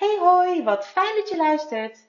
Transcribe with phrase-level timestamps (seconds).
[0.00, 2.08] Hey hoi, wat fijn dat je luistert.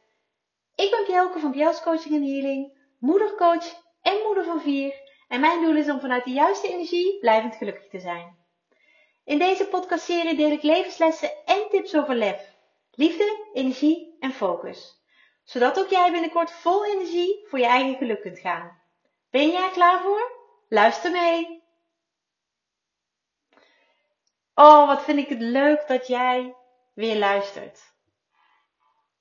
[0.75, 3.65] Ik ben Bjelke van Bjels Coaching en Healing, moedercoach
[4.01, 4.93] en moeder van vier.
[5.27, 8.37] En mijn doel is om vanuit de juiste energie blijvend gelukkig te zijn.
[9.23, 12.55] In deze podcastserie deel ik levenslessen en tips over lef,
[12.91, 15.03] liefde, energie en focus.
[15.43, 18.81] Zodat ook jij binnenkort vol energie voor je eigen geluk kunt gaan.
[19.29, 20.31] Ben jij er klaar voor?
[20.69, 21.63] Luister mee!
[24.55, 26.55] Oh, wat vind ik het leuk dat jij
[26.93, 27.93] weer luistert.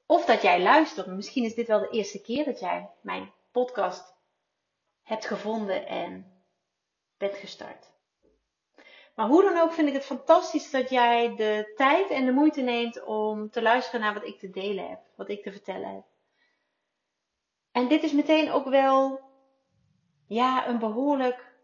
[0.06, 1.06] Of dat jij luistert.
[1.06, 4.14] Misschien is dit wel de eerste keer dat jij mijn podcast
[5.02, 6.42] hebt gevonden en
[7.18, 7.92] bent gestart.
[9.14, 12.60] Maar hoe dan ook vind ik het fantastisch dat jij de tijd en de moeite
[12.60, 16.04] neemt om te luisteren naar wat ik te delen heb, wat ik te vertellen heb.
[17.73, 19.20] En dit is meteen ook wel,
[20.26, 21.54] ja, een behoorlijk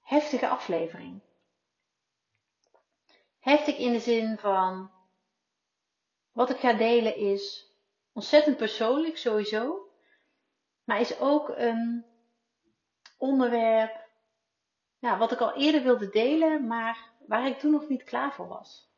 [0.00, 1.20] heftige aflevering.
[3.50, 4.90] Heftig in de zin van,
[6.32, 7.72] wat ik ga delen is
[8.12, 9.90] ontzettend persoonlijk sowieso,
[10.84, 12.04] maar is ook een
[13.16, 14.08] onderwerp
[14.98, 18.90] wat ik al eerder wilde delen, maar waar ik toen nog niet klaar voor was.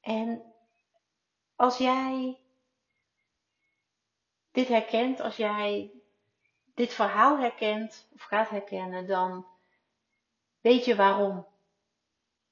[0.00, 0.54] En
[1.56, 2.40] als jij
[4.50, 5.92] dit herkent, als jij
[6.74, 9.46] dit verhaal herkent of gaat herkennen, dan
[10.60, 11.52] weet je waarom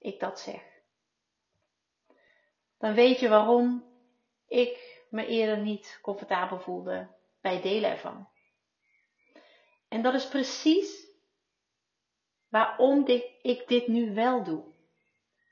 [0.02, 0.62] ik dat zeg.
[2.78, 3.84] Dan weet je waarom
[4.46, 7.08] ik me eerder niet comfortabel voelde
[7.40, 8.28] bij delen ervan.
[9.88, 11.06] En dat is precies
[12.48, 13.06] waarom
[13.42, 14.64] ik dit nu wel doe.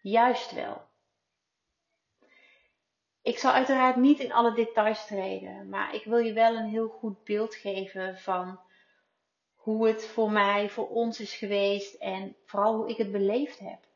[0.02, 0.88] Juist wel.
[3.22, 6.88] Ik zal uiteraard niet in alle details treden, maar ik wil je wel een heel
[6.88, 8.60] goed beeld geven van
[9.54, 13.88] hoe het voor mij, voor ons is geweest en vooral hoe ik het beleefd heb.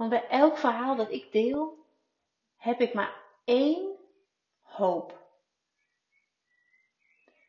[0.00, 1.86] Want bij elk verhaal dat ik deel,
[2.56, 3.96] heb ik maar één
[4.60, 5.18] hoop.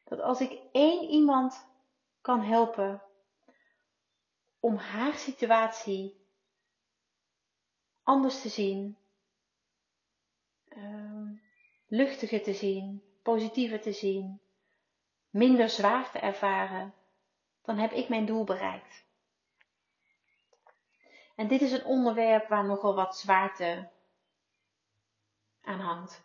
[0.04, 1.68] Dat als ik één iemand
[2.22, 3.02] kan helpen
[4.60, 6.26] om haar situatie
[8.04, 8.98] anders te zien,
[10.70, 11.30] uh,
[11.88, 14.42] luchtiger te zien, positiever te zien,
[15.30, 16.94] minder zwaar te ervaren,
[17.62, 19.10] dan heb ik mijn doel bereikt.
[21.42, 23.90] En dit is een onderwerp waar nogal wat zwaarte
[25.62, 26.24] aan hangt.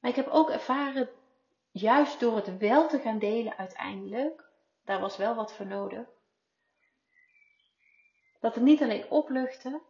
[0.00, 1.08] Maar ik heb ook ervaren,
[1.70, 4.44] juist door het wel te gaan delen uiteindelijk,
[4.84, 6.06] daar was wel wat voor nodig,
[8.40, 9.82] dat het niet alleen opluchtte,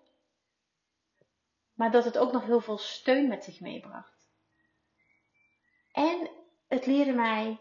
[1.74, 4.28] maar dat het ook nog heel veel steun met zich meebracht.
[5.92, 6.30] En
[6.68, 7.60] het leerde mij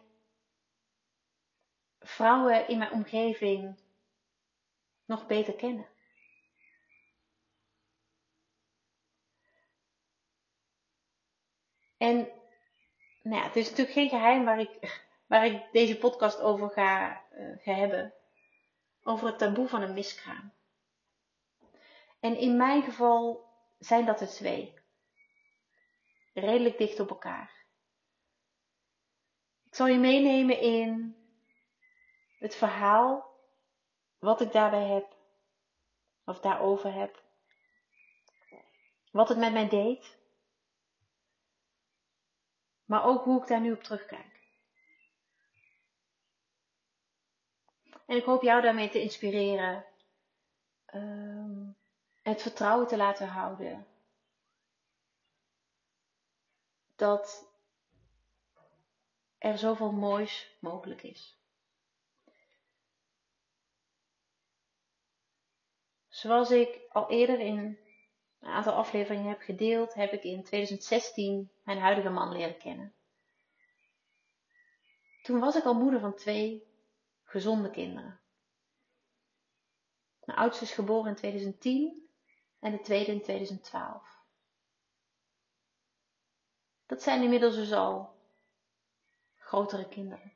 [2.00, 3.80] vrouwen in mijn omgeving
[5.11, 5.88] nog beter kennen.
[11.97, 12.16] En
[13.22, 17.23] nou ja, het is natuurlijk geen geheim waar ik, waar ik deze podcast over ga,
[17.33, 18.13] uh, ga hebben.
[19.03, 20.53] Over het taboe van een miskraam.
[22.19, 23.49] En in mijn geval
[23.79, 24.73] zijn dat er twee.
[26.33, 27.66] Redelijk dicht op elkaar.
[29.66, 31.16] Ik zal je meenemen in
[32.39, 33.31] het verhaal
[34.22, 35.16] wat ik daarbij heb,
[36.26, 37.24] of daarover heb,
[39.12, 40.18] wat het met mij deed,
[42.86, 44.40] maar ook hoe ik daar nu op terugkijk.
[48.06, 49.86] En ik hoop jou daarmee te inspireren,
[50.94, 51.78] um,
[52.22, 53.88] het vertrouwen te laten houden
[56.96, 57.50] dat
[59.38, 61.41] er zoveel moois mogelijk is.
[66.22, 67.58] Zoals ik al eerder in
[68.40, 72.94] een aantal afleveringen heb gedeeld, heb ik in 2016 mijn huidige man leren kennen.
[75.22, 76.68] Toen was ik al moeder van twee
[77.24, 78.20] gezonde kinderen.
[80.23, 82.09] Mijn oudste is geboren in 2010
[82.59, 84.20] en de tweede in 2012.
[86.85, 88.16] Dat zijn inmiddels dus al
[89.35, 90.34] grotere kinderen.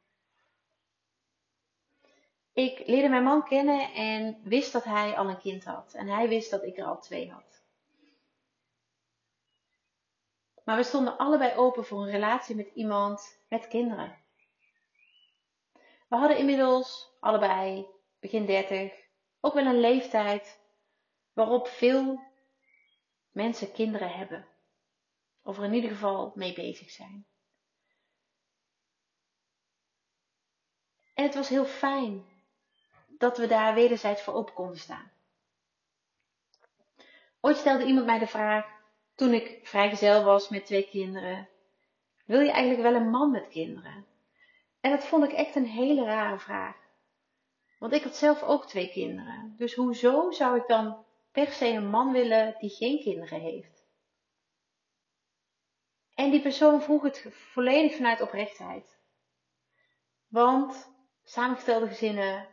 [2.56, 5.94] Ik leerde mijn man kennen en wist dat hij al een kind had.
[5.94, 7.64] En hij wist dat ik er al twee had.
[10.64, 14.18] Maar we stonden allebei open voor een relatie met iemand met kinderen.
[16.08, 17.88] We hadden inmiddels allebei
[18.20, 18.94] begin 30
[19.40, 20.60] ook wel een leeftijd
[21.34, 22.22] waarop veel
[23.32, 24.48] mensen kinderen hebben.
[25.42, 27.28] Of er in ieder geval mee bezig zijn.
[31.14, 32.35] En het was heel fijn
[33.18, 35.12] dat we daar wederzijds voor open konden staan.
[37.42, 38.66] Ooit stelde iemand mij de vraag,
[39.16, 41.50] toen ik vrijgezel was met twee kinderen,
[42.26, 44.06] wil je eigenlijk wel een man met kinderen?
[44.80, 46.76] En dat vond ik echt een hele rare vraag.
[47.80, 49.56] Want ik had zelf ook twee kinderen.
[49.58, 53.86] Dus hoezo zou ik dan per se een man willen die geen kinderen heeft?
[56.14, 59.00] En die persoon vroeg het volledig vanuit oprechtheid.
[60.28, 60.92] Want
[61.24, 62.48] samengestelde gezinnen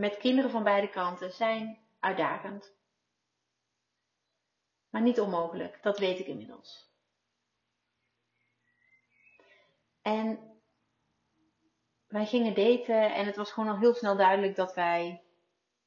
[0.00, 2.72] met kinderen van beide kanten zijn uitdagend.
[4.90, 6.88] Maar niet onmogelijk, dat weet ik inmiddels.
[10.02, 10.60] En
[12.06, 15.22] wij gingen daten en het was gewoon al heel snel duidelijk dat wij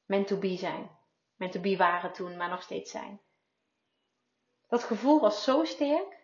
[0.04, 0.90] meant to be zijn.
[1.36, 3.20] Meant to be waren toen, maar nog steeds zijn.
[4.68, 6.18] Dat gevoel was zo sterk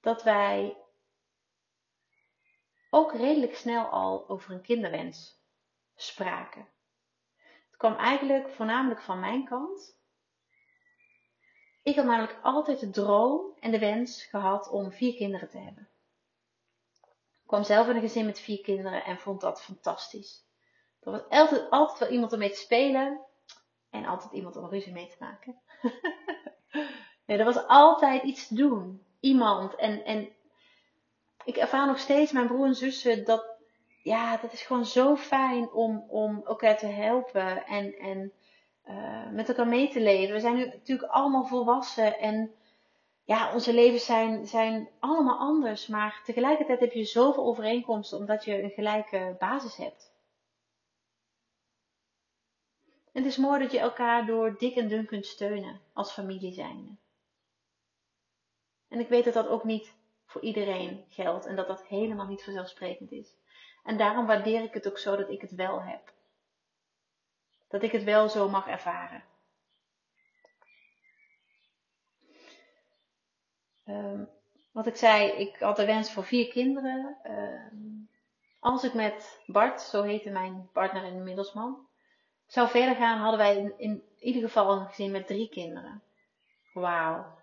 [0.00, 0.76] dat wij
[2.90, 5.40] ook redelijk snel al over een kinderwens
[5.94, 6.68] spraken.
[7.80, 9.98] Kwam eigenlijk voornamelijk van mijn kant.
[11.82, 15.88] Ik had namelijk altijd de droom en de wens gehad om vier kinderen te hebben.
[17.42, 20.44] Ik kwam zelf in een gezin met vier kinderen en vond dat fantastisch.
[21.00, 23.20] Er was altijd, altijd wel iemand om mee te spelen
[23.90, 25.60] en altijd iemand om ruzie mee te maken.
[27.26, 29.06] nee, er was altijd iets te doen.
[29.20, 29.74] Iemand.
[29.74, 30.28] En, en
[31.44, 33.49] ik ervaar nog steeds, mijn broer en zussen, dat,
[34.02, 38.32] ja, dat is gewoon zo fijn om, om elkaar te helpen en, en
[38.88, 40.34] uh, met elkaar mee te leven.
[40.34, 42.54] We zijn nu natuurlijk allemaal volwassen en
[43.24, 48.62] ja, onze levens zijn, zijn allemaal anders, maar tegelijkertijd heb je zoveel overeenkomsten omdat je
[48.62, 50.12] een gelijke basis hebt.
[53.12, 56.52] En het is mooi dat je elkaar door dik en dun kunt steunen als familie
[56.52, 56.96] zijnde.
[58.88, 59.94] En ik weet dat dat ook niet
[60.24, 63.36] voor iedereen geldt en dat dat helemaal niet vanzelfsprekend is.
[63.90, 66.12] En daarom waardeer ik het ook zo dat ik het wel heb.
[67.68, 69.24] Dat ik het wel zo mag ervaren.
[73.84, 74.28] Um,
[74.72, 77.16] wat ik zei, ik had de wens voor vier kinderen.
[77.24, 78.10] Um,
[78.60, 81.88] als ik met Bart, zo heette mijn partner en inmiddels man,
[82.46, 86.02] zou verder gaan, hadden wij in, in ieder geval een gezin met drie kinderen.
[86.72, 87.38] Wauw.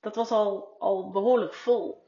[0.00, 2.01] Dat was al, al behoorlijk vol.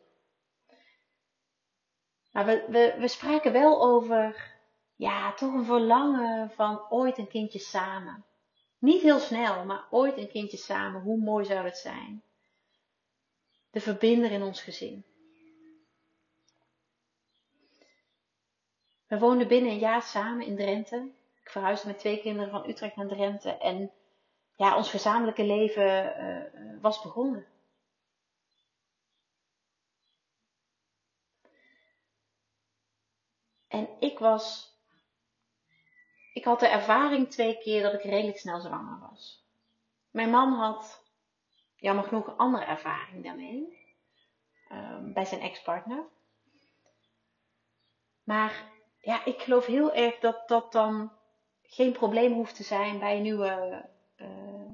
[2.35, 4.53] Maar we, we, we spraken wel over,
[4.97, 8.25] ja, toch een verlangen van ooit een kindje samen.
[8.79, 11.03] Niet heel snel, maar ooit een kindje samen.
[11.03, 12.23] Hoe mooi zou het zijn?
[13.71, 15.05] De verbinder in ons gezin.
[19.07, 21.11] We woonden binnen een jaar samen in Drenthe.
[21.43, 23.51] Ik verhuisde met twee kinderen van Utrecht naar Drenthe.
[23.51, 23.91] En
[24.57, 27.47] ja, ons gezamenlijke leven uh, was begonnen.
[33.75, 34.73] En ik was.
[36.33, 39.45] Ik had de ervaring twee keer dat ik redelijk snel zwanger was.
[40.11, 41.05] Mijn man had
[41.77, 43.83] jammer genoeg een andere ervaring daarmee.
[44.73, 46.05] Um, bij zijn ex-partner.
[48.23, 51.13] Maar ja, ik geloof heel erg dat dat dan
[51.63, 53.85] geen probleem hoeft te zijn bij een nieuwe,
[54.17, 54.71] uh,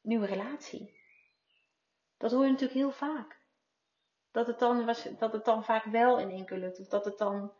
[0.00, 0.98] nieuwe relatie.
[2.16, 3.40] Dat hoor je natuurlijk heel vaak.
[4.30, 6.80] Dat het, dan was, dat het dan vaak wel in één keer lukt.
[6.80, 7.52] Of dat het dan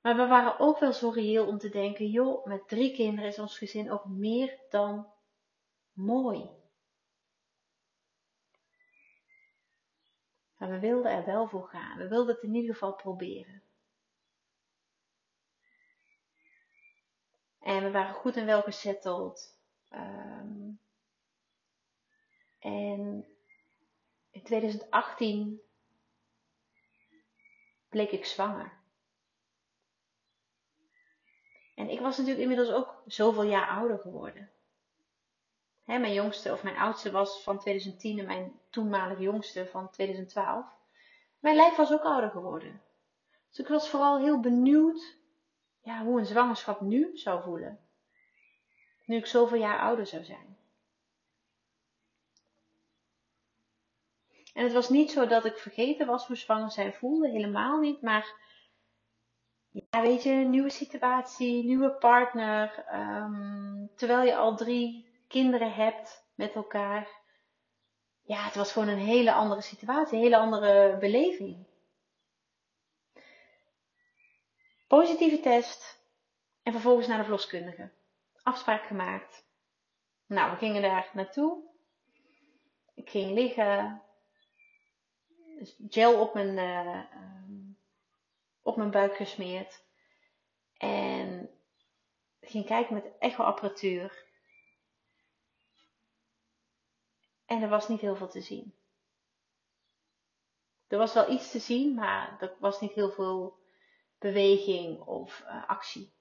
[0.00, 1.08] maar we waren ook wel zo
[1.46, 5.12] om te denken, joh, met drie kinderen is ons gezin ook meer dan
[5.92, 6.50] mooi.
[10.56, 11.98] Maar we wilden er wel voor gaan.
[11.98, 13.62] We wilden het in ieder geval proberen.
[17.60, 19.58] En we waren goed en wel gesetteld.
[19.90, 20.80] Um,
[22.58, 23.26] en
[24.30, 25.60] in 2018
[27.88, 28.79] bleek ik zwanger.
[31.80, 34.50] En ik was natuurlijk inmiddels ook zoveel jaar ouder geworden.
[35.84, 40.66] Mijn jongste of mijn oudste was van 2010 en mijn toenmalige jongste van 2012.
[41.38, 42.82] Mijn lijf was ook ouder geworden.
[43.48, 45.16] Dus ik was vooral heel benieuwd
[45.82, 47.80] ja, hoe een zwangerschap nu zou voelen.
[49.04, 50.58] Nu ik zoveel jaar ouder zou zijn.
[54.54, 58.02] En het was niet zo dat ik vergeten was hoe zwanger zijn voelde, helemaal niet.
[58.02, 58.49] Maar
[59.70, 62.84] ja, weet je, nieuwe situatie, nieuwe partner.
[62.94, 67.08] Um, terwijl je al drie kinderen hebt met elkaar.
[68.22, 71.66] Ja, het was gewoon een hele andere situatie, een hele andere beleving.
[74.88, 76.04] Positieve test
[76.62, 77.90] en vervolgens naar de verloskundige.
[78.42, 79.48] Afspraak gemaakt.
[80.26, 81.62] Nou, we gingen daar naartoe.
[82.94, 84.02] Ik ging liggen.
[85.88, 87.00] Gel op mijn, uh,
[88.70, 89.84] op mijn buik gesmeerd.
[90.76, 91.50] En
[92.40, 94.28] ging kijken met echoapparatuur.
[97.46, 98.74] En er was niet heel veel te zien.
[100.86, 103.58] Er was wel iets te zien, maar er was niet heel veel
[104.18, 106.12] beweging of uh, actie.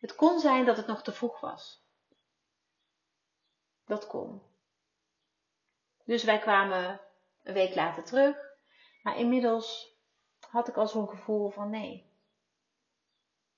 [0.00, 1.86] Het kon zijn dat het nog te vroeg was.
[3.84, 4.42] Dat kon.
[6.04, 7.00] Dus wij kwamen
[7.42, 8.47] een week later terug.
[9.08, 9.96] Maar inmiddels
[10.50, 12.06] had ik al zo'n gevoel van nee.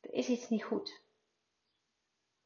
[0.00, 1.02] Er is iets niet goed.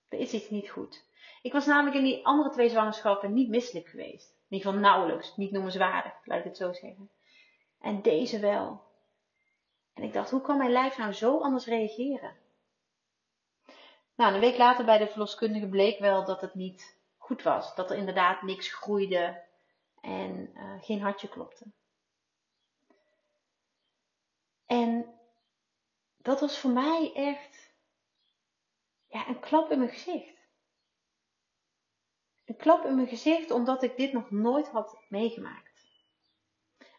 [0.09, 1.05] Er is iets niet goed.
[1.43, 4.29] Ik was namelijk in die andere twee zwangerschappen niet misselijk geweest.
[4.29, 7.11] In ieder geval nauwelijks, niet noemenswaardig, laat ik het zo zeggen.
[7.81, 8.83] En deze wel.
[9.95, 12.37] En ik dacht, hoe kan mijn lijf nou zo anders reageren?
[14.15, 17.75] Nou, een week later bij de verloskundige bleek wel dat het niet goed was.
[17.75, 19.43] Dat er inderdaad niks groeide
[20.01, 21.65] en uh, geen hartje klopte.
[24.67, 25.15] En
[26.17, 27.73] dat was voor mij echt
[29.07, 30.35] ja, een klap in mijn gezicht.
[32.45, 35.87] Een klap in mijn gezicht omdat ik dit nog nooit had meegemaakt.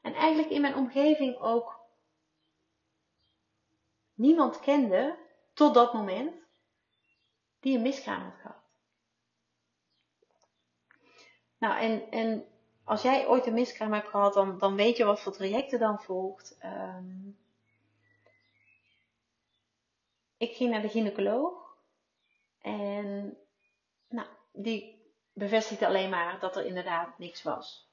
[0.02, 1.80] En eigenlijk in mijn omgeving ook
[4.14, 5.18] niemand kende
[5.54, 6.36] tot dat moment
[7.60, 8.64] die een miskraam had gehad.
[11.58, 12.48] Nou, en, en
[12.84, 16.02] als jij ooit een miskraam hebt gehad, dan, dan weet je wat voor trajecten dan
[16.02, 16.58] volgt.
[16.60, 17.30] Ehm,
[20.38, 21.78] ik ging naar de gynaecoloog
[22.60, 23.38] en
[24.08, 27.90] nou, die bevestigde alleen maar dat er inderdaad niks was.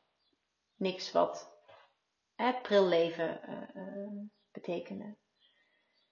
[0.76, 1.50] Niks wat
[2.62, 3.40] prilleven
[3.76, 5.04] uh, betekende.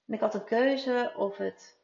[0.06, 1.78] En ik had een keuze of het,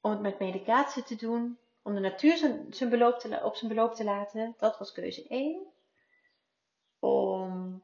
[0.00, 3.74] om het met medicatie te doen, om de natuur zijn, zijn beloop te, op zijn
[3.74, 4.54] beloop te laten.
[4.58, 5.66] Dat was keuze 1.
[6.98, 7.82] Om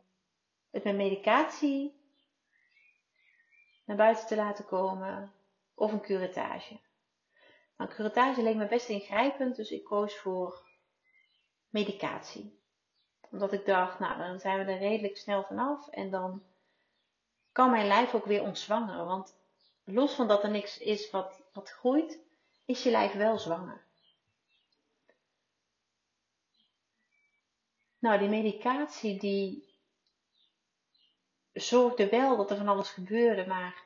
[0.71, 1.96] het met medicatie
[3.87, 5.33] naar buiten te laten komen
[5.75, 6.81] of een curettage.
[7.77, 10.65] Nou, curettage leek me best ingrijpend, dus ik koos voor
[11.69, 12.61] medicatie.
[13.31, 16.43] Omdat ik dacht, nou, dan zijn we er redelijk snel vanaf en dan
[17.53, 19.07] kan mijn lijf ook weer ontzwangeren.
[19.07, 19.37] Want
[19.85, 22.19] los van dat er niks is wat, wat groeit,
[22.65, 23.85] is je lijf wel zwanger.
[27.99, 29.66] Nou, die medicatie die
[31.61, 33.85] zorgde wel dat er van alles gebeurde, maar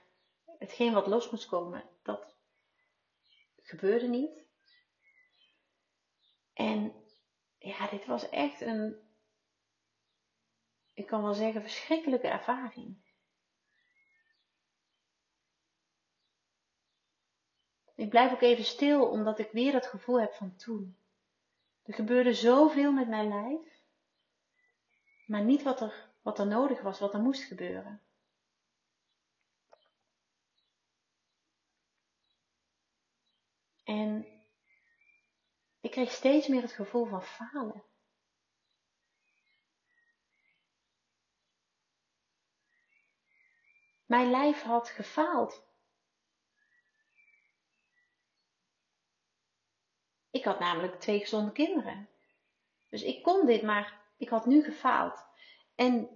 [0.58, 2.36] hetgeen wat los moest komen, dat
[3.62, 4.44] gebeurde niet.
[6.52, 6.94] En
[7.58, 8.96] ja, dit was echt een,
[10.94, 12.96] ik kan wel zeggen, verschrikkelijke ervaring.
[17.94, 20.96] Ik blijf ook even stil, omdat ik weer dat gevoel heb van toen.
[21.82, 23.82] Er gebeurde zoveel met mijn lijf,
[25.26, 28.02] maar niet wat er, wat er nodig was, wat er moest gebeuren.
[33.84, 34.26] En
[35.80, 37.84] ik kreeg steeds meer het gevoel van falen.
[44.06, 45.68] Mijn lijf had gefaald.
[50.30, 52.08] Ik had namelijk twee gezonde kinderen.
[52.88, 55.29] Dus ik kon dit, maar ik had nu gefaald.
[55.80, 56.08] En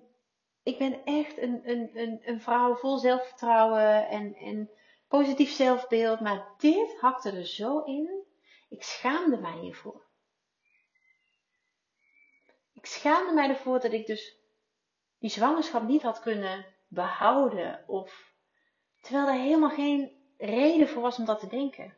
[0.62, 4.71] ik ben echt een, een, een, een vrouw vol zelfvertrouwen en, en
[5.09, 6.21] positief zelfbeeld.
[6.21, 8.25] Maar dit hakte er zo in.
[8.68, 10.04] Ik schaamde mij hiervoor.
[12.73, 14.37] Ik schaamde mij ervoor dat ik dus
[15.18, 17.85] die zwangerschap niet had kunnen behouden.
[17.87, 18.33] Of
[19.00, 21.97] terwijl er helemaal geen reden voor was om dat te denken.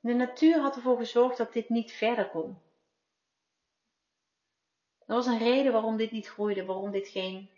[0.00, 2.64] De natuur had ervoor gezorgd dat dit niet verder kon.
[5.06, 7.50] Er was een reden waarom dit niet groeide, waarom dit geen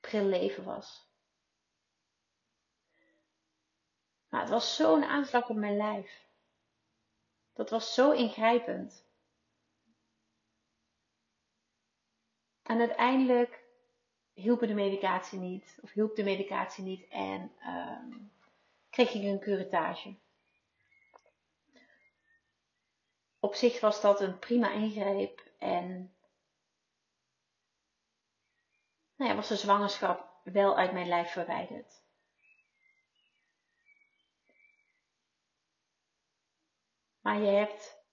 [0.00, 1.10] pril leven was.
[4.28, 6.24] Maar het was zo'n aanslag op mijn lijf.
[7.52, 9.04] Dat was zo ingrijpend.
[12.62, 13.64] En uiteindelijk
[14.32, 17.98] hielp de medicatie niet, of hielp de medicatie niet en uh,
[18.90, 20.14] kreeg ik een curettage.
[23.42, 26.14] Op zich was dat een prima ingreep en
[29.16, 32.02] nou ja, was de zwangerschap wel uit mijn lijf verwijderd.
[37.20, 38.04] Maar je hebt,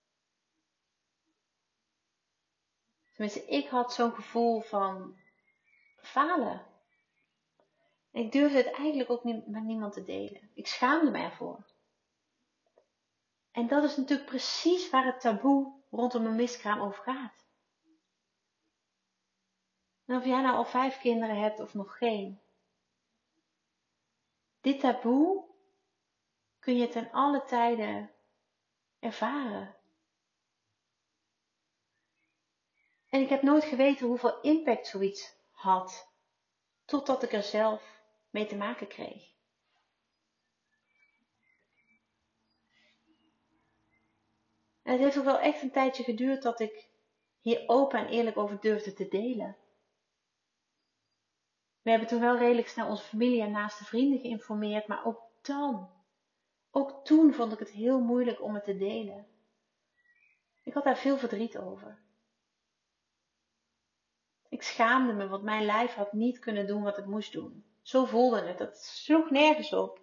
[3.14, 5.20] tenminste ik had zo'n gevoel van
[5.98, 6.66] falen.
[8.12, 10.52] Ik durfde het eigenlijk ook niet met niemand te delen.
[10.54, 11.66] Ik schaamde me ervoor.
[13.52, 17.46] En dat is natuurlijk precies waar het taboe rondom een miskraam over gaat.
[20.06, 22.42] En of jij nou al vijf kinderen hebt of nog geen.
[24.62, 25.48] Dit taboe
[26.60, 28.12] kun je ten alle tijden
[29.00, 29.76] ervaren.
[33.10, 36.12] En ik heb nooit geweten hoeveel impact zoiets had,
[36.86, 39.39] totdat ik er zelf mee te maken kreeg.
[44.90, 46.88] En het heeft ook wel echt een tijdje geduurd dat ik
[47.40, 49.58] hier open en eerlijk over durfde te delen.
[51.82, 55.90] We hebben toen wel redelijk snel onze familie en naaste vrienden geïnformeerd, maar ook dan,
[56.72, 59.28] ook toen vond ik het heel moeilijk om het te delen.
[60.64, 62.00] Ik had daar veel verdriet over.
[64.50, 67.66] Ik schaamde me, want mijn lijf had niet kunnen doen wat het moest doen.
[67.82, 68.58] Zo voelde het.
[68.58, 70.02] Dat sloeg nergens op.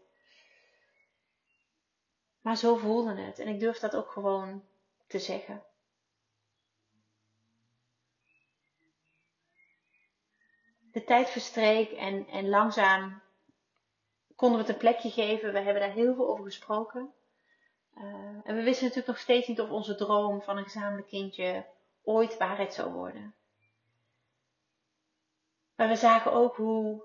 [2.41, 3.39] Maar zo voelde het.
[3.39, 4.65] En ik durf dat ook gewoon
[5.07, 5.65] te zeggen.
[10.93, 13.23] De tijd verstreek en, en langzaam
[14.35, 15.53] konden we het een plekje geven.
[15.53, 17.15] We hebben daar heel veel over gesproken.
[17.97, 18.05] Uh,
[18.45, 21.67] en we wisten natuurlijk nog steeds niet of onze droom van een gezamenlijk kindje
[22.03, 23.35] ooit waarheid zou worden.
[25.77, 27.05] Maar we zagen ook hoe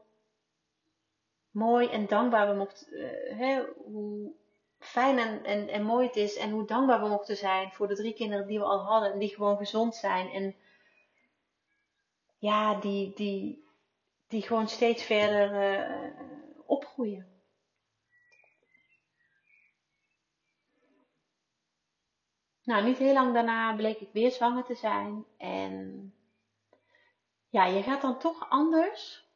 [1.49, 4.33] mooi en dankbaar we mochten, uh, hè, hoe
[4.81, 7.95] fijn en, en, en mooi het is en hoe dankbaar we mochten zijn voor de
[7.95, 10.55] drie kinderen die we al hadden en die gewoon gezond zijn en
[12.37, 13.67] ja, die, die,
[14.27, 16.11] die gewoon steeds verder uh,
[16.65, 17.29] opgroeien.
[22.63, 26.13] Nou, niet heel lang daarna bleek ik weer zwanger te zijn en
[27.49, 29.29] ja, je gaat dan toch anders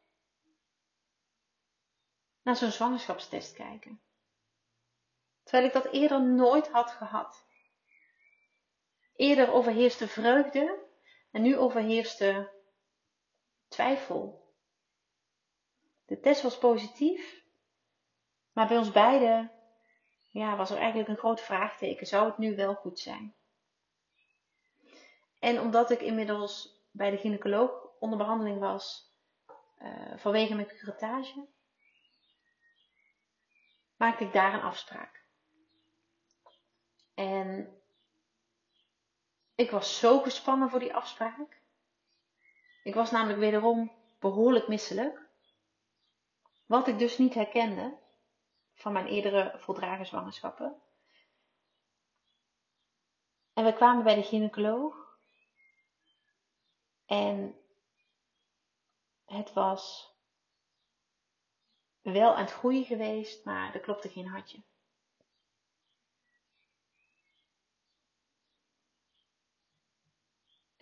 [2.41, 4.04] naar zo'n zwangerschapstest kijken.
[5.45, 7.47] Terwijl ik dat eerder nooit had gehad.
[9.15, 10.85] Eerder overheerste vreugde
[11.31, 12.51] en nu overheerste
[13.67, 14.53] twijfel.
[16.05, 17.43] De test was positief,
[18.53, 19.51] maar bij ons beiden
[20.27, 22.07] ja, was er eigenlijk een groot vraagteken.
[22.07, 23.35] Zou het nu wel goed zijn?
[25.39, 29.13] En omdat ik inmiddels bij de gynaecoloog onder behandeling was
[29.81, 31.48] uh, vanwege mijn curettage,
[33.96, 35.25] maakte ik daar een afspraak.
[37.15, 37.79] En
[39.55, 41.61] ik was zo gespannen voor die afspraak.
[42.83, 45.21] Ik was namelijk wederom behoorlijk misselijk.
[46.65, 47.97] Wat ik dus niet herkende
[48.73, 50.81] van mijn eerdere voldragen zwangerschappen.
[53.53, 55.17] En we kwamen bij de gynaecoloog.
[57.05, 57.59] En
[59.25, 60.13] het was
[62.01, 64.63] wel aan het groeien geweest, maar er klopte geen hartje.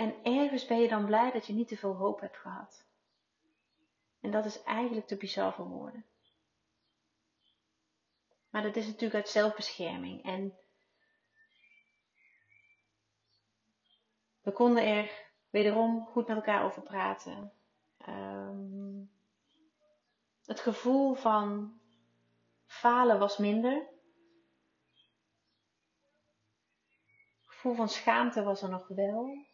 [0.03, 2.85] En ergens ben je dan blij dat je niet te veel hoop hebt gehad.
[4.19, 6.05] En dat is eigenlijk te bizar voor woorden.
[8.49, 10.23] Maar dat is natuurlijk uit zelfbescherming.
[10.23, 10.57] En
[14.41, 17.53] we konden er wederom goed met elkaar over praten.
[18.07, 19.11] Um,
[20.45, 21.79] het gevoel van
[22.65, 23.87] falen was minder.
[27.41, 29.51] Het gevoel van schaamte was er nog wel.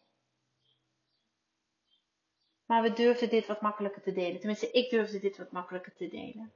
[2.70, 4.38] Maar we durfden dit wat makkelijker te delen.
[4.38, 6.52] Tenminste, ik durfde dit wat makkelijker te delen.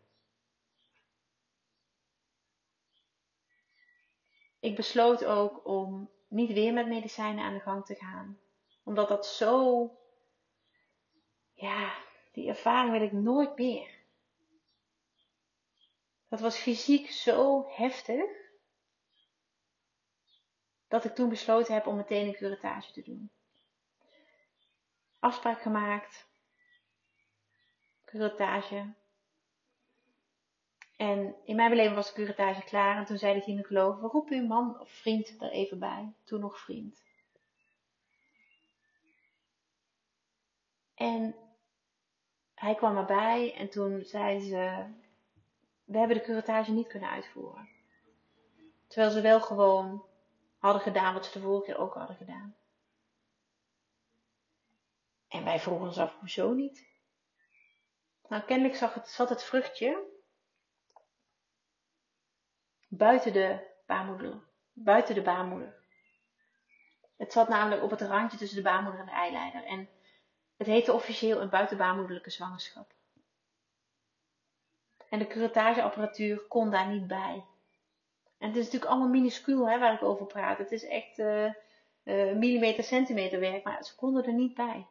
[4.61, 8.39] Ik besloot ook om niet weer met medicijnen aan de gang te gaan.
[8.85, 9.91] Omdat dat zo
[11.55, 11.99] ja,
[12.33, 13.99] die ervaring wil ik nooit meer.
[16.29, 18.31] Dat was fysiek zo heftig.
[20.89, 23.31] Dat ik toen besloten heb om meteen een curettage te doen.
[25.25, 26.27] Afspraak gemaakt.
[28.05, 28.95] Curettage.
[30.97, 32.97] En in mijn beleving was de curettage klaar.
[32.97, 36.13] En toen zei de gynaecoloog, we roepen uw man of vriend er even bij.
[36.25, 37.03] Toen nog vriend.
[40.95, 41.35] En
[42.55, 44.87] hij kwam erbij en toen zei ze:
[45.85, 47.69] We hebben de curatage niet kunnen uitvoeren.
[48.87, 50.05] Terwijl ze wel gewoon
[50.59, 52.57] hadden gedaan wat ze de vorige keer ook hadden gedaan.
[55.35, 56.87] En wij vroegen ons af: Hoezo niet?
[58.29, 60.03] Nou, kennelijk zag het, zat het vruchtje
[62.89, 64.43] buiten de baarmoeder.
[64.73, 65.75] Buiten de baarmoeder.
[67.17, 69.65] Het zat namelijk op het randje tussen de baarmoeder en de eileider.
[69.65, 69.89] En
[70.57, 72.93] het heette officieel een buitenbaarmoederlijke zwangerschap.
[75.09, 77.45] En de curetageapparatuur kon daar niet bij.
[78.39, 80.59] En het is natuurlijk allemaal minuscuul hè, waar ik over praat.
[80.59, 81.53] Het is echt uh, uh,
[82.37, 84.87] millimeter, centimeter werk, maar ze konden er niet bij.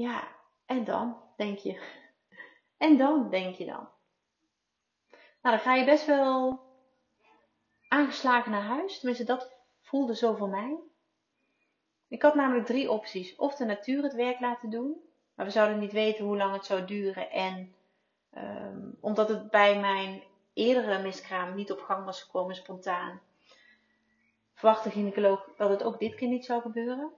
[0.00, 0.28] Ja,
[0.66, 1.80] en dan, denk je.
[2.76, 3.88] En dan, denk je dan.
[5.42, 6.60] Nou, dan ga je best wel
[7.88, 8.98] aangeslagen naar huis.
[8.98, 10.78] Tenminste, dat voelde zo voor mij.
[12.08, 13.36] Ik had namelijk drie opties.
[13.36, 14.96] Of de natuur het werk laten doen.
[15.34, 17.30] Maar we zouden niet weten hoe lang het zou duren.
[17.30, 17.74] En
[18.36, 23.20] um, omdat het bij mijn eerdere miskraam niet op gang was gekomen spontaan.
[24.54, 27.12] Verwacht de gynaecoloog dat het ook dit keer niet zou gebeuren.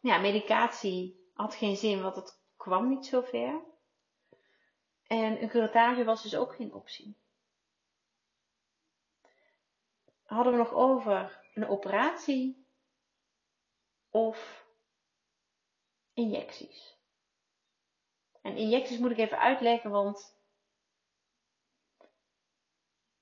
[0.00, 3.60] Ja, medicatie had geen zin, want het kwam niet zo ver.
[5.06, 7.16] En een curatage was dus ook geen optie.
[10.22, 12.66] Hadden we nog over een operatie
[14.10, 14.66] of
[16.12, 16.96] injecties?
[18.42, 20.36] En injecties moet ik even uitleggen, want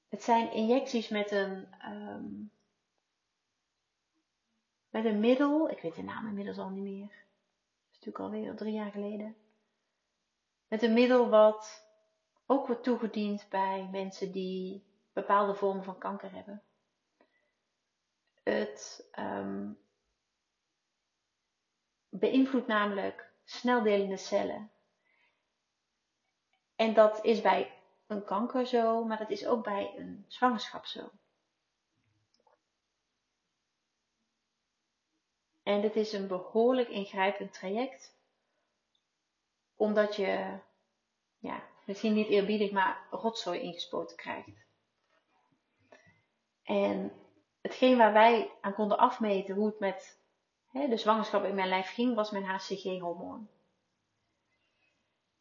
[0.09, 2.53] het zijn injecties met een, um,
[4.91, 5.71] met een middel.
[5.71, 7.24] Ik weet de naam inmiddels al niet meer.
[8.05, 9.37] Natuurlijk alweer drie jaar geleden.
[10.69, 11.87] Met een middel wat
[12.47, 16.63] ook wordt toegediend bij mensen die bepaalde vormen van kanker hebben.
[18.43, 19.79] Het um,
[22.09, 24.71] beïnvloedt namelijk sneldelende cellen.
[26.77, 27.73] En dat is bij
[28.07, 31.11] een kanker zo, maar dat is ook bij een zwangerschap zo.
[35.65, 38.17] En dit is een behoorlijk ingrijpend traject,
[39.77, 40.59] omdat je,
[41.39, 44.67] ja, misschien niet eerbiedig, maar rotzooi ingespoten krijgt.
[46.63, 47.13] En
[47.61, 50.21] hetgeen waar wij aan konden afmeten hoe het met
[50.71, 53.49] hè, de zwangerschap in mijn lijf ging, was mijn HCG-hormoon.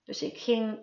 [0.03, 0.79] Dus ik ging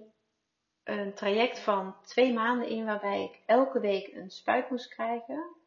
[0.85, 5.60] een traject van twee maanden in waarbij ik elke week een spuit moest krijgen.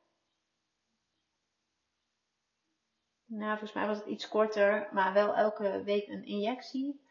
[3.35, 7.01] Nou, volgens mij was het iets korter, maar wel elke week een injectie.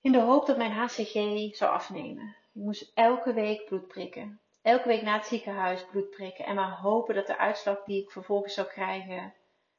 [0.00, 1.14] In de hoop dat mijn HCG
[1.56, 2.36] zou afnemen.
[2.52, 4.40] Ik moest elke week bloed prikken.
[4.62, 6.44] Elke week naar het ziekenhuis bloed prikken.
[6.44, 9.34] En maar hopen dat de uitslag die ik vervolgens zou krijgen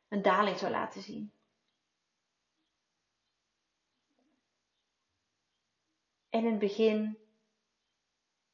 [0.09, 1.31] een daling zou laten zien.
[6.29, 7.17] En in het begin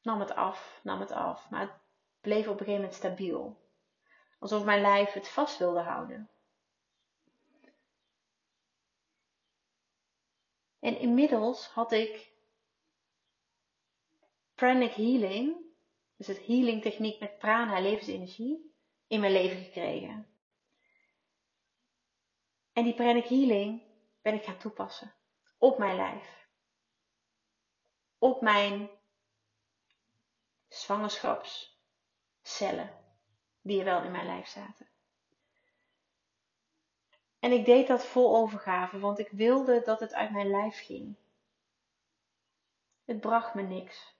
[0.01, 1.73] nam het af, nam het af, maar het
[2.21, 3.57] bleef op een gegeven moment stabiel.
[4.39, 6.30] Alsof mijn lijf het vast wilde houden.
[10.81, 12.31] En inmiddels had ik
[14.53, 15.55] pranic healing,
[16.17, 18.75] dus het healing techniek met prana, levensenergie,
[19.07, 20.27] in mijn leven gekregen.
[22.73, 23.81] En die pranic healing
[24.21, 25.13] ben ik gaan toepassen
[25.57, 26.41] op mijn lijf
[28.21, 28.89] op mijn
[30.67, 32.99] zwangerschapscellen
[33.61, 34.90] die er wel in mijn lijf zaten.
[37.41, 41.15] En ik deed dat vol overgave, want ik wilde dat het uit mijn lijf ging.
[43.05, 44.15] Het bracht me niks.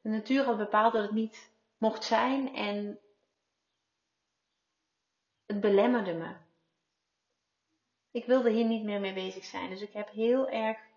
[0.00, 3.00] De natuur had bepaald dat het niet mocht zijn en
[5.46, 6.36] het belemmerde me.
[8.10, 10.88] Ik wilde hier niet meer mee bezig zijn, dus ik heb heel erg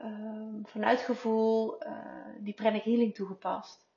[0.00, 3.89] Ehm, vanuit gevoel uh, die pranic healing toegepast.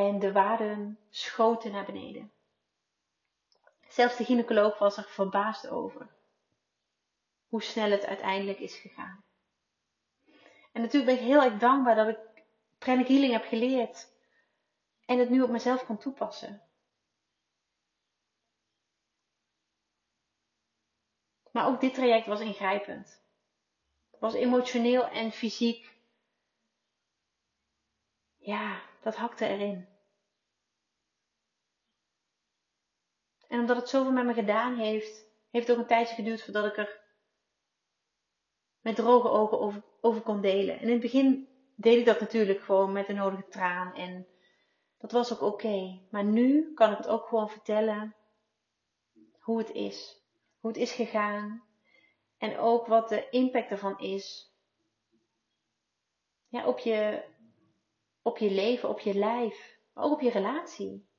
[0.00, 2.32] En de waarden schoten naar beneden.
[3.88, 6.08] Zelfs de gynaecoloog was er verbaasd over.
[7.48, 9.24] Hoe snel het uiteindelijk is gegaan.
[10.72, 12.18] En natuurlijk ben ik heel erg dankbaar dat ik
[12.78, 14.08] pranic healing heb geleerd.
[15.04, 16.62] En het nu op mezelf kan toepassen.
[21.52, 23.20] Maar ook dit traject was ingrijpend
[24.20, 25.98] was emotioneel en fysiek.
[28.36, 29.89] Ja, dat hakte erin.
[33.50, 36.64] En omdat het zoveel met me gedaan heeft, heeft het ook een tijdje geduurd voordat
[36.64, 37.00] ik er
[38.80, 40.74] met droge ogen over, kon delen.
[40.78, 43.94] En in het begin deed ik dat natuurlijk gewoon met de nodige traan.
[43.94, 44.26] En
[44.98, 46.00] dat was ook oké.
[46.10, 48.14] Maar nu kan ik het ook gewoon vertellen
[49.38, 50.22] hoe het is.
[50.60, 51.62] Hoe het is gegaan.
[52.38, 54.54] En ook wat de impact ervan is
[56.48, 57.24] ja, op, je,
[58.22, 61.09] op je leven, op je lijf, maar ook op je relatie.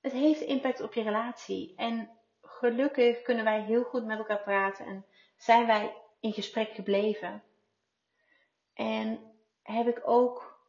[0.00, 1.74] Het heeft impact op je relatie.
[1.76, 2.10] En
[2.42, 7.42] gelukkig kunnen wij heel goed met elkaar praten en zijn wij in gesprek gebleven.
[8.72, 10.60] En heb ik ook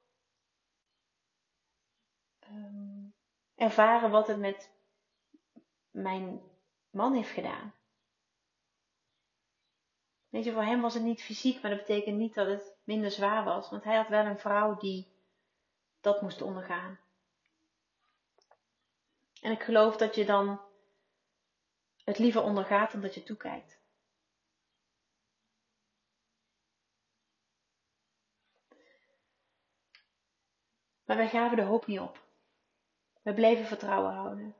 [2.49, 3.13] um,
[3.55, 4.71] ervaren wat het met
[5.91, 6.41] mijn
[6.89, 7.73] man heeft gedaan.
[10.29, 13.11] Weet je, voor hem was het niet fysiek, maar dat betekent niet dat het minder
[13.11, 13.69] zwaar was.
[13.69, 15.11] Want hij had wel een vrouw die
[16.01, 16.99] dat moest ondergaan.
[19.41, 20.61] En ik geloof dat je dan
[22.03, 23.79] het liever ondergaat dan dat je toekijkt.
[31.05, 32.23] Maar wij gaven de hoop niet op.
[33.21, 34.55] We bleven vertrouwen houden.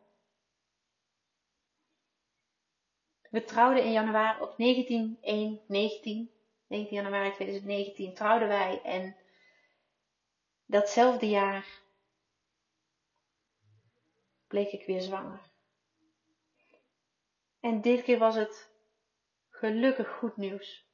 [3.29, 6.31] We trouwden in januari op 19, 1, 19,
[6.67, 9.15] 19 januari 2019 trouwden wij en
[10.65, 11.80] datzelfde jaar
[14.51, 15.41] bleek ik weer zwanger.
[17.59, 18.69] En dit keer was het
[19.49, 20.85] gelukkig goed nieuws.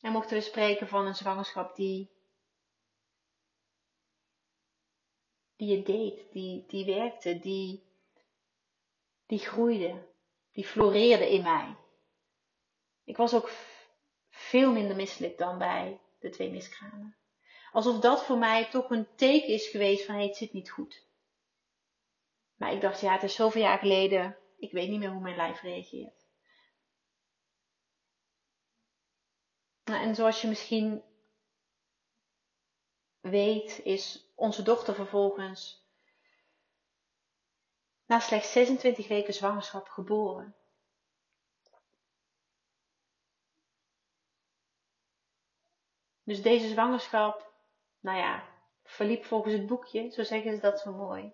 [0.00, 2.10] En mochten we spreken van een zwangerschap die,
[5.56, 7.82] die je deed, die, die werkte, die,
[9.26, 10.08] die groeide,
[10.50, 11.76] die floreerde in mij.
[13.04, 13.50] Ik was ook
[14.30, 17.16] veel minder misselijk dan bij de twee miskramen.
[17.72, 21.06] Alsof dat voor mij toch een teken is geweest van hey, het zit niet goed.
[22.56, 24.38] Maar ik dacht, ja, het is zoveel jaar geleden.
[24.56, 26.26] Ik weet niet meer hoe mijn lijf reageert.
[29.84, 31.02] Nou, en zoals je misschien
[33.20, 35.82] weet, is onze dochter vervolgens
[38.06, 40.56] na slechts 26 weken zwangerschap geboren.
[46.22, 47.51] Dus deze zwangerschap,
[48.02, 48.48] nou ja,
[48.84, 51.32] verliep volgens het boekje, zo zeggen ze dat zo mooi.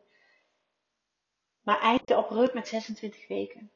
[1.61, 3.72] Maar eindigde abrupt met 26 weken.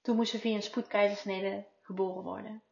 [0.00, 2.62] Toen moest ze via een spoedkeizersnede geboren worden.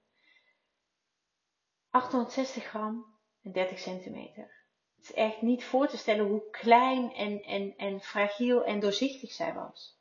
[1.90, 4.59] 860 gram en 30 centimeter.
[4.96, 9.33] Het is echt niet voor te stellen hoe klein en, en, en fragiel en doorzichtig
[9.33, 9.99] zij was.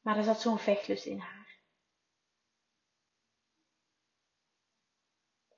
[0.00, 1.60] Maar er zat zo'n vechtlust in haar.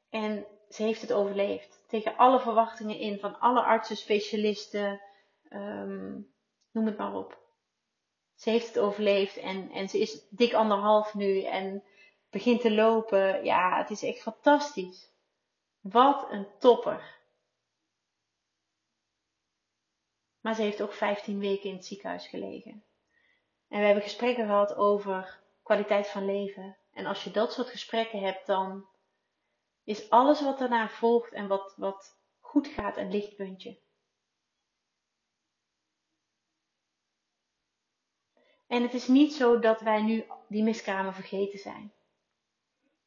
[0.09, 1.85] En ze heeft het overleefd.
[1.89, 5.01] Tegen alle verwachtingen in van alle artsen, specialisten,
[5.51, 6.35] um,
[6.71, 7.39] noem het maar op.
[8.35, 11.85] Ze heeft het overleefd en, en ze is dik anderhalf nu en
[12.31, 13.45] begint te lopen.
[13.45, 15.13] Ja, het is echt fantastisch.
[15.81, 17.23] Wat een topper.
[20.41, 22.85] Maar ze heeft ook 15 weken in het ziekenhuis gelegen.
[23.69, 26.77] En we hebben gesprekken gehad over kwaliteit van leven.
[26.93, 28.89] En als je dat soort gesprekken hebt, dan
[29.85, 33.79] is alles wat daarna volgt en wat, wat goed gaat een lichtpuntje.
[38.67, 41.93] En het is niet zo dat wij nu die miskramen vergeten zijn.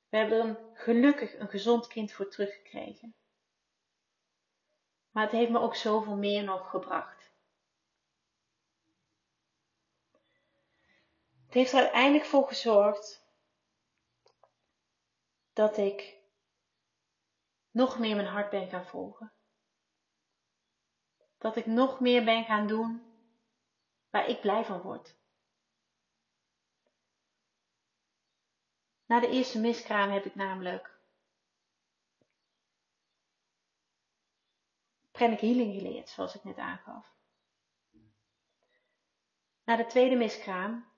[0.09, 3.15] We hebben er een, gelukkig een gezond kind voor teruggekregen.
[5.11, 7.31] Maar het heeft me ook zoveel meer nog gebracht.
[11.45, 13.25] Het heeft er uiteindelijk voor gezorgd
[15.53, 16.16] dat ik
[17.77, 19.33] nog meer mijn hart ben gaan volgen.
[21.37, 23.01] Dat ik nog meer ben gaan doen
[24.09, 25.15] waar ik blij van word.
[29.05, 30.99] Na de eerste miskraam heb ik namelijk
[35.11, 37.15] pranic healing geleerd, zoals ik net aangaf.
[39.63, 40.91] Na de tweede miskraam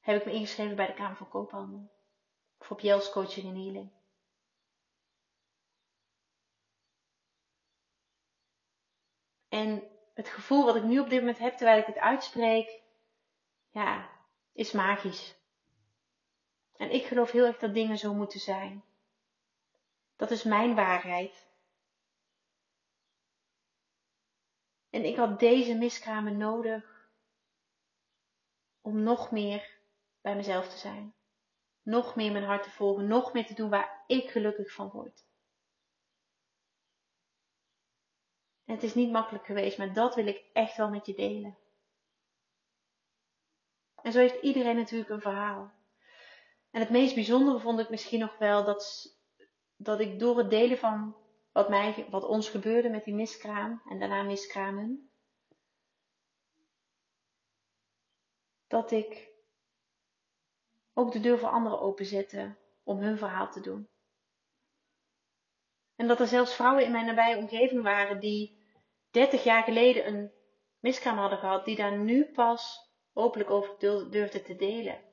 [0.00, 1.90] heb ik me ingeschreven bij de Kamer van Koophandel
[2.58, 4.01] voor Pjels Coaching en Healing.
[9.52, 9.82] En
[10.14, 12.82] het gevoel wat ik nu op dit moment heb terwijl ik het uitspreek,
[13.70, 14.10] ja,
[14.52, 15.34] is magisch.
[16.76, 18.84] En ik geloof heel erg dat dingen zo moeten zijn.
[20.16, 21.46] Dat is mijn waarheid.
[24.90, 27.10] En ik had deze miskramen nodig
[28.80, 29.78] om nog meer
[30.20, 31.14] bij mezelf te zijn.
[31.82, 35.30] Nog meer mijn hart te volgen, nog meer te doen waar ik gelukkig van word.
[38.61, 41.58] En het is niet makkelijk geweest, maar dat wil ik echt wel met je delen.
[44.02, 45.72] En zo heeft iedereen natuurlijk een verhaal.
[46.70, 49.14] En het meest bijzondere vond ik misschien nog wel dat,
[49.76, 51.16] dat ik door het delen van
[51.52, 55.10] wat, mij, wat ons gebeurde met die miskraam en daarna miskramen,
[58.66, 59.30] dat ik
[60.92, 63.88] ook de deur voor anderen openzette om hun verhaal te doen.
[65.96, 68.61] En dat er zelfs vrouwen in mijn nabije omgeving waren die
[69.12, 70.32] 30 jaar geleden een
[70.78, 73.78] miskraam hadden gehad, die daar nu pas openlijk over
[74.10, 75.04] durfden te delen.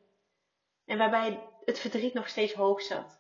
[0.86, 3.20] En waarbij het verdriet nog steeds hoog zat.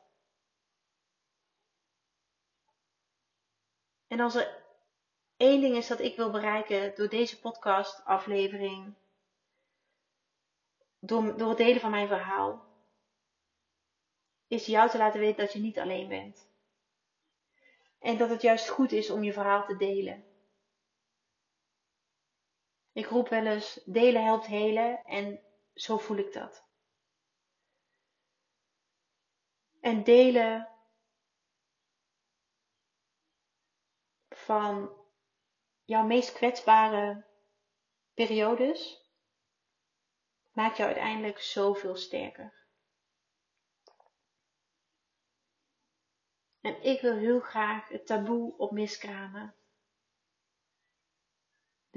[4.07, 4.63] En als er
[5.37, 8.95] één ding is dat ik wil bereiken door deze podcast aflevering,
[10.99, 12.67] door, door het delen van mijn verhaal,
[14.47, 16.49] is jou te laten weten dat je niet alleen bent.
[17.99, 20.28] En dat het juist goed is om je verhaal te delen.
[22.99, 26.67] Ik roep wel eens: delen helpt helen en zo voel ik dat.
[29.79, 30.69] En delen
[34.29, 34.97] van
[35.83, 37.25] jouw meest kwetsbare
[38.13, 39.09] periodes
[40.51, 42.67] maakt jou uiteindelijk zoveel sterker.
[46.61, 49.58] En ik wil heel graag het taboe op miskramen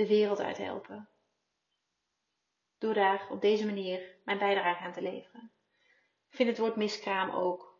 [0.02, 1.08] de wereld uit helpen.
[2.78, 5.52] Door daar op deze manier mijn bijdrage aan te leveren.
[6.30, 7.78] Ik vind het woord miskraam ook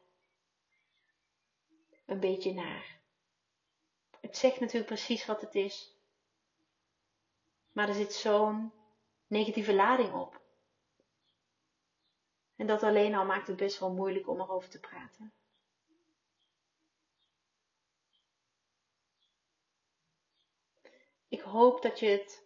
[2.07, 3.01] een beetje naar.
[4.21, 5.97] Het zegt natuurlijk precies wat het is.
[7.73, 8.73] Maar er zit zo'n
[9.27, 10.41] negatieve lading op.
[12.57, 15.33] En dat alleen al maakt het best wel moeilijk om erover te praten.
[21.43, 22.45] Hoop dat je het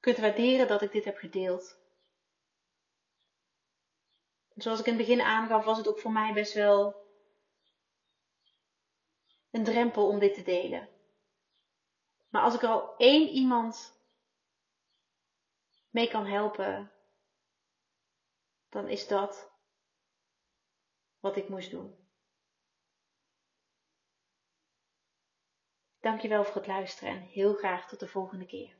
[0.00, 1.82] kunt waarderen dat ik dit heb gedeeld.
[4.54, 7.02] Zoals ik in het begin aangaf, was het ook voor mij best wel
[9.50, 10.88] een drempel om dit te delen.
[12.28, 14.00] Maar als ik er al één iemand
[15.90, 16.92] mee kan helpen,
[18.68, 19.52] dan is dat
[21.20, 22.03] wat ik moest doen.
[26.04, 28.74] Dankjewel voor het luisteren en heel graag tot de volgende keer.